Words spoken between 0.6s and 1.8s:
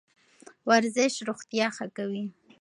ورزش روغتیا